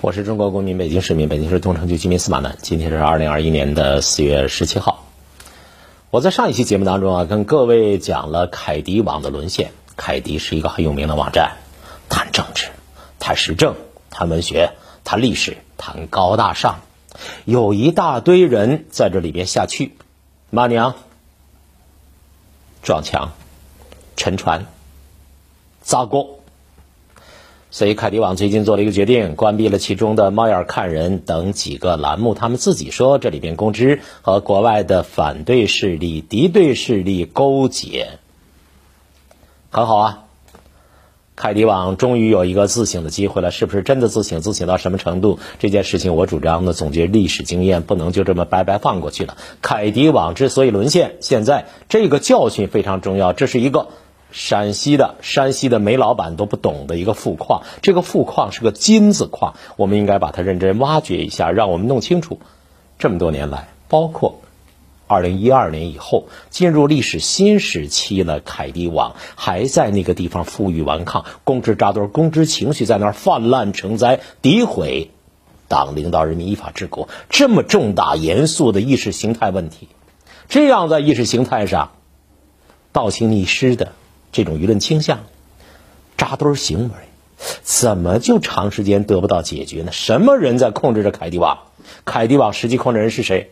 [0.00, 2.56] 我是中国公民，北京市民，北京市东城区居民司马南。
[2.62, 5.04] 今天是二零二一年的四月十七号。
[6.10, 9.72] 我在上一期节目当中啊，跟各位讲了凯迪网的沦陷。
[9.96, 11.56] 凯迪是一个很有名的网站，
[12.08, 12.68] 谈政治，
[13.18, 13.74] 谈时政，
[14.08, 14.70] 谈文学，
[15.02, 16.78] 谈历史，谈高大上，
[17.44, 19.96] 有一大堆人在这里边下去，
[20.50, 20.94] 骂娘、
[22.84, 23.32] 撞墙、
[24.14, 24.66] 沉船、
[25.82, 26.37] 砸锅。
[27.70, 32.32] 所以，凯迪网最近做了一个决定，关闭了其中的“猫眼看人”等几个栏目。
[32.32, 38.18] 他们自己说，这里边公知和国外的反对势力、敌对势力勾结，
[39.70, 40.24] 很好啊。
[41.36, 44.40] 凯迪网终于有一个自省的机会了，是不是真的自省？
[44.40, 45.38] 自省到什么程度？
[45.58, 49.36] 这件事情，我主张呢，总结历史经验，不能就这么白白放过去了。
[49.60, 53.88] 凯迪网之所以沦陷，现在这个教训非常重要，这是一个。
[54.30, 62.38] 陕西的山西的煤老板都不懂的一个富矿，这个富矿是个金子矿，我们应该把它认真挖掘一下，让我们弄清楚，
[62.98, 64.40] 这么多年来，包括
[65.06, 75.10] 二零一二年以后进入历史新时期了，凯迪网还在那个地方负隅顽抗，公知扎堆，公知情绪在那儿泛滥成灾，诋毁
[75.68, 79.88] 党领导人民依法治国，这么重大严肃的意识形态问题，
[80.50, 81.92] 这样在意识形态上
[82.92, 83.92] 倒行逆施的。
[84.32, 85.20] 这种舆论倾向、
[86.16, 86.94] 扎堆行为，
[87.62, 89.92] 怎么就长时间得不到解决呢？
[89.92, 91.58] 什么人在控制着凯迪网？
[92.04, 93.50] 凯迪网实际控制人是谁？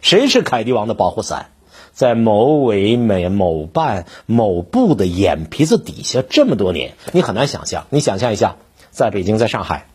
[0.00, 1.50] 谁是凯迪网的保护伞？
[1.92, 7.86] 在某委、某某办、某部的眼皮子底下这么多年，你很难想象。
[7.90, 8.54] 你想象一下，
[8.92, 9.88] 在北京、在上海、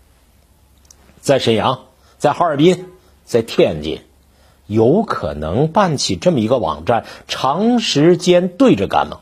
[1.22, 1.86] 在沈阳、
[2.18, 2.88] 在哈尔滨、
[3.24, 4.02] 在天津，
[4.68, 9.22] 有可能办起这么一个网站，长时间对着干吗？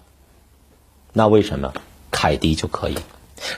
[1.14, 1.74] 那为什么
[2.10, 2.96] 凯迪就可以？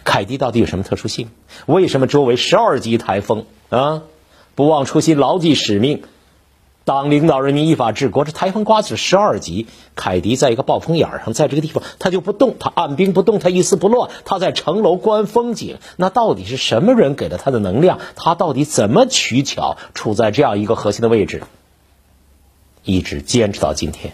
[0.04, 1.30] 凯迪到底有什么特殊性？
[1.66, 4.04] 为什么周围十二级台风啊？
[4.56, 6.04] 不忘初心，牢记使命，
[6.86, 8.24] 党领导人民依法治国。
[8.24, 15.80] 这台风刮起十二级，凯迪在一个暴风眼上，在这个地方他就不动，他按兵不动，他一丝不乱，他在城楼观风景。
[15.98, 18.00] 那到底是什么人给了他的能量？
[18.16, 21.44] 他到底怎么取巧处在这样一个核心的位置，
[22.84, 24.14] 一直坚持到今天？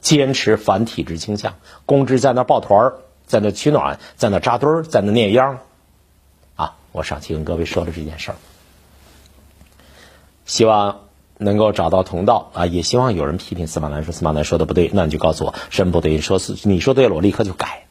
[0.00, 1.54] 坚持反体制倾向，
[1.86, 2.94] 公知在那抱团儿，
[3.26, 5.58] 在那取暖，在那扎堆儿，在那念秧
[6.56, 6.76] 啊！
[6.92, 8.36] 我上期跟各位说了这件事儿，
[10.46, 11.00] 希望
[11.36, 12.66] 能够找到同道啊！
[12.66, 17.84] 也希望有人批评司马南说司马南说的不对，那你就告诉我什么不对，你说是你说对了，我立刻就改。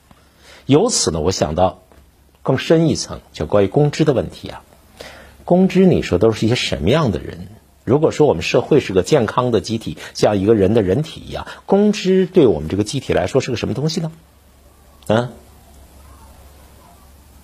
[0.65, 1.79] 由此呢，我想到
[2.41, 4.63] 更深一层，就关于公知的问题啊。
[5.45, 7.47] 公知你说都是一些什么样的人？
[7.87, 14.11] 如果说我们社会是个健康的机体，像一个人的人体一样，公知对我们这个机体来说是个什么东西呢？
[15.07, 15.29] 嗯，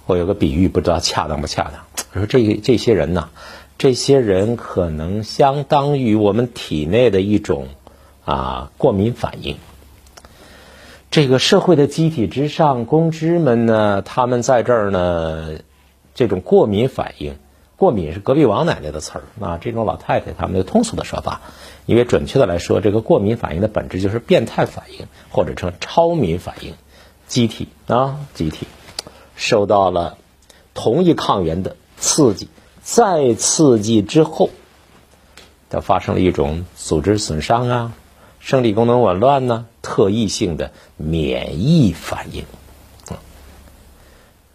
[0.05, 1.85] 我有个比喻，不知道恰当不恰当。
[2.11, 3.29] 我说这这些人呢，
[3.77, 7.69] 这些人可能相当于我们体内的一种
[8.25, 9.55] 啊过敏反应。
[11.09, 15.59] 这个社会的机体之上，公知们呢，他们在这儿呢，
[16.13, 17.37] 这种过敏反应。
[17.83, 21.41] 过敏是隔壁王奶奶的词儿啊，这种老太太他们的通俗的说法，
[21.85, 26.75] 因为准确的来说，这个过敏反应的本质就是变态反应，或者称超敏反应。
[27.27, 28.67] 机体啊，机体
[29.35, 30.17] 受到了
[30.73, 32.47] 同一抗原的刺激，
[32.81, 34.49] 再刺激之后，
[35.69, 37.91] 它发生了一种组织损伤啊，
[38.39, 42.45] 生理功能紊乱呢，特异性的免疫反应。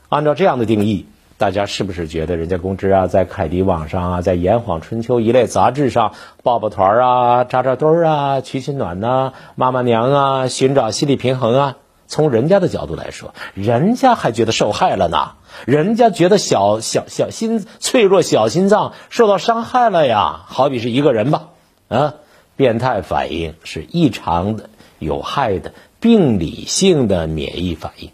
[0.08, 1.04] 按照这样的定义。
[1.38, 11.76] 大家是不是觉得人家公知啊，在凯迪网上啊，在炎黄春秋一类杂志上抱抱团啊、扎扎堆儿啊、取取暖呐、骂骂娘啊、寻找心理平衡啊？
[12.08, 15.34] 从人家的角度来说，人家还觉得受害了呢，
[15.64, 20.40] 人家觉得小小小心脆弱小心脏受到伤害了呀。
[20.46, 21.50] 好比是一个人吧，
[21.86, 22.14] 啊，
[22.56, 28.10] 变态反应是异常的、有害的、病理性的免疫反应，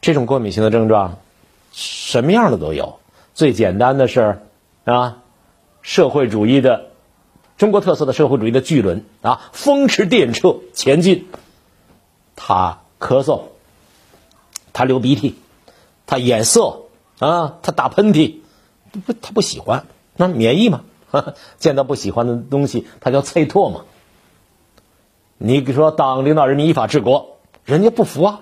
[0.00, 1.16] 这种过敏性的症状。
[1.80, 2.98] 什么样的都有，
[3.34, 4.40] 最简单的是
[4.84, 5.22] 啊，
[5.80, 6.86] 社会主义的
[7.56, 11.28] 中国特色的社会主义的巨轮啊，风驰电掣前进。
[12.34, 13.42] 他咳嗽，
[14.72, 15.36] 他流鼻涕，
[16.04, 16.80] 他眼涩
[17.20, 18.38] 啊，他打喷嚏，
[19.06, 19.86] 不，他不喜欢，
[20.16, 20.82] 那免疫嘛，
[21.60, 23.84] 见到不喜欢的东西，他叫啐唾沫。
[25.36, 28.40] 你说党领导人民依法治国，人家不服啊。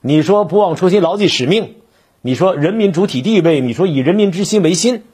[0.00, 1.74] 你说不忘初心，牢记使命。
[2.22, 5.04] 你说人民主体地位，你说以人民之心为心，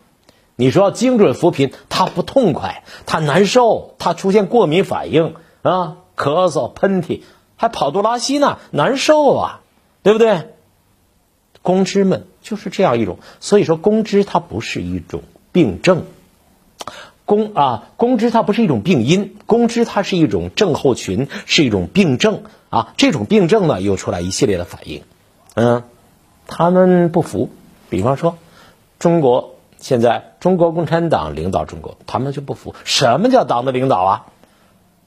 [0.57, 7.23] 你说精准扶贫，他不痛快，他难受，他出现过敏反应啊，咳嗽、喷嚏，
[7.57, 9.61] 还跑肚拉稀呢，难受啊，
[10.03, 10.49] 对不对？
[11.63, 13.19] 公知们就是这样一种。
[13.41, 16.05] 所以说，公知它不是一种病症，
[17.25, 22.95] 公啊，公知它不是一种病因，公知它是一种症候群，是一种病症啊。
[22.97, 25.03] 这种病症呢，又出来一系列的反应。
[25.55, 25.83] 嗯，
[26.47, 27.51] 他们不服，
[27.91, 28.39] 比方说，
[28.99, 32.75] 中国现在中国共产党领导中国，他们就不服。
[32.85, 34.27] 什么叫党的领导啊？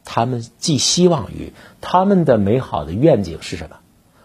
[0.06, 3.78] 他们寄希望于他们的美好的愿景是什么？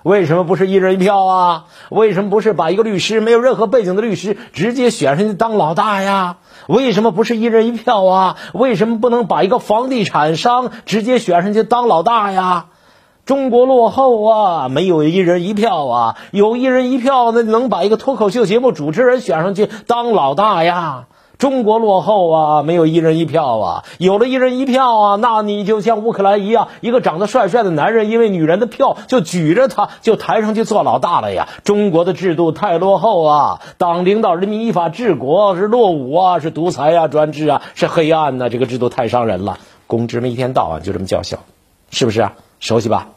[0.02, 1.66] 为什么不是一人一票啊？
[1.88, 6.36] 为什么不是把一个律师没有任何背景的律师直接选上去当老大呀？
[6.66, 8.36] 为什么不是一人一票啊？
[8.52, 12.66] 为什么不能把一个房地产商直接选上去当老大呀？
[13.26, 21.06] 中国落后啊，没有一人一票啊，有一人一票，那能把一个脱口秀节目主持人选上去当老大呀？
[21.38, 31.48] 中国落后啊，没有一人一票啊，有了一人一票啊，那你就像乌克兰一样，一个长得帅帅的男人，因为女人的票就举着他，就抬上去做老大了呀。
[31.64, 39.58] 中国的制度太落后啊，党领导人民依法治国是落伍啊，是独裁啊，专制啊，是黑暗呐，这个制度太伤人了。
[39.86, 41.38] 公知们一天到晚就这么叫嚣，
[41.90, 42.34] 是不是啊？
[42.64, 43.10] 熟悉吧？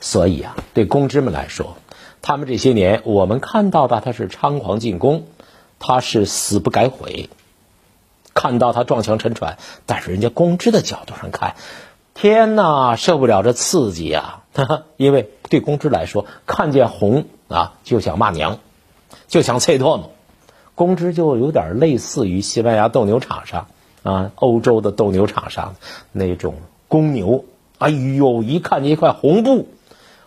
[0.00, 1.76] 所以啊，对公知们来说，
[2.22, 5.26] 他们这些年我们看到的他是猖狂进攻，
[5.80, 7.28] 他是死不改悔，
[8.32, 11.56] 看到他撞墙沉船，但是人家公知的角度上看，
[12.14, 14.44] 天哪，受不了这刺激啊！
[14.96, 18.60] 因为对公知来说，看见红啊就想骂娘，
[19.26, 20.12] 就想啐唾沫，
[20.76, 23.66] 公知就有点类似于西班牙斗牛场上
[24.04, 25.74] 啊，欧洲的斗牛场上
[26.12, 26.54] 那种
[26.86, 27.44] 公牛。
[27.78, 29.68] 哎呦，一看见一块红布。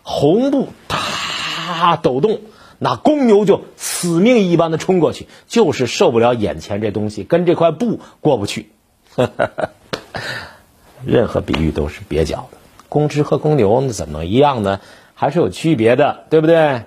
[0.02, 2.40] 红布哒抖动，
[2.78, 8.70] 那公牛就死命一般的冲过去，就是受不了眼前这东西，跟这块布过不去。
[11.04, 12.58] 任何比喻都是蹩脚的。
[12.88, 14.80] 公知和公牛怎么一样呢？
[15.14, 16.84] 还是有区别的，对不对？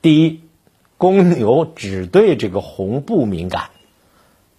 [0.00, 0.40] 第一，
[0.98, 3.70] 公牛只对这个红布敏感，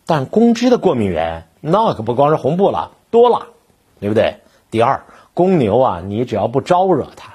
[0.05, 3.47] 但公知的过敏源那可不光是红布了，多了，
[3.99, 4.37] 对不对？
[4.73, 5.03] 第二，
[5.35, 7.33] 公牛啊，你只要不招惹它。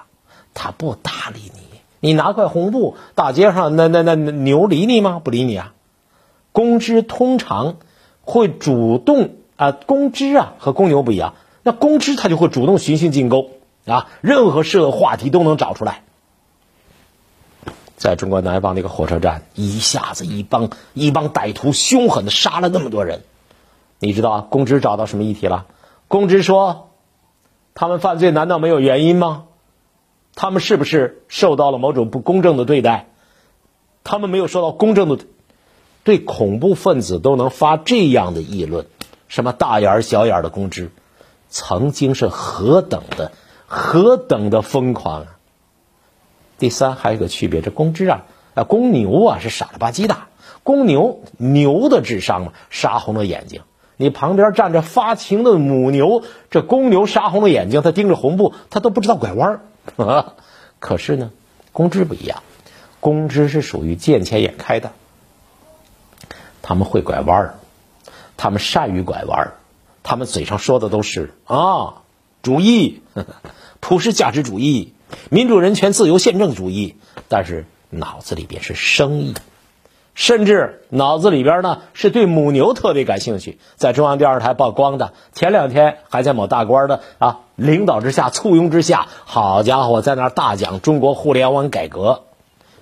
[0.54, 1.60] 他不搭理你，
[2.00, 5.20] 你拿块红布，大街上那那那牛理你吗？
[5.22, 5.72] 不理你啊。
[6.50, 7.76] 公知通常
[8.22, 13.50] 会主动啊，公知啊和公牛不一样，那公知他就会主动寻衅进攻
[13.86, 16.02] 啊，任何社会话题都能找出来。
[17.96, 23.22] 在中国南方那个火车站，一下子一帮一帮歹徒凶狠的杀了那么多人，
[24.00, 24.40] 你知道？
[24.40, 25.66] 公知找到什么议题了？
[26.08, 26.87] 公知说，
[27.80, 29.44] 他们犯罪难道没有原因吗？
[30.34, 33.06] 他们是不是受到了某种不公正的对待？
[34.02, 35.24] 他们没有受到公正的，
[36.02, 38.86] 对恐怖分子都能发这样的议论，
[39.28, 40.90] 什么大眼儿小眼儿的公知，
[41.50, 43.30] 曾经是何等的
[43.68, 45.38] 何等的疯狂啊！
[46.58, 50.16] 第三还有一个区别，这公知啊，啊公牛啊是傻了吧唧的，
[50.64, 53.62] 公牛牛的智商嘛，杀红了眼睛。
[54.00, 59.60] 你旁边站着发情的母牛，这公牛杀红了眼睛，它盯着红布，它都不知道拐弯
[59.96, 60.32] 儿。
[60.78, 61.32] 可是呢，
[61.72, 62.44] 公知不一样，
[63.00, 64.92] 公知是属于见钱眼开的，
[66.62, 67.54] 他们会拐弯儿，
[68.36, 69.54] 他们善于拐弯儿，
[70.04, 72.02] 他们嘴上说的都是啊，
[72.42, 73.02] 主义，
[73.80, 74.94] 普世价值主义，
[75.28, 76.94] 民主人权自由宪政主义，
[77.28, 79.34] 但是脑子里边是生意。
[80.18, 92.24] 甚至脑子里边呢是对母牛特别感兴趣，在中央电视台曝光的，前两天还在某大官的啊领导之下簇拥之下，好家伙，在那大讲中国互联网改革，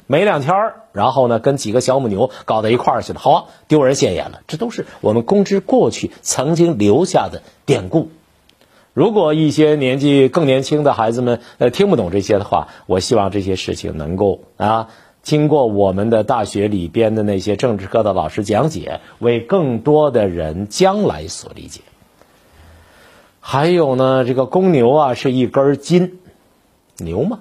[0.07, 8.09] 没两天然后呢跟几个小母牛搞到一块儿去了，好啊，丢人现眼了，这都是我们公知过去曾经留下的典故。
[8.95, 14.88] 如果一些年纪更年轻的孩子们呃听不懂这些的话，我希望这些事情能够啊。
[15.26, 21.80] 经过我们的大学里边的那些政治课的老师讲解，为更多的人将来所理解。
[23.40, 26.21] 还有呢，这个公牛啊是一根筋，
[26.99, 27.40] 牛吗，